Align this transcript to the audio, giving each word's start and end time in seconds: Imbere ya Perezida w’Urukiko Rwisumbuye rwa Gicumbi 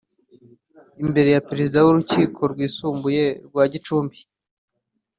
Imbere 1.03 1.29
ya 1.35 1.45
Perezida 1.49 1.77
w’Urukiko 1.85 2.39
Rwisumbuye 2.51 3.25
rwa 3.47 3.63
Gicumbi 3.71 4.19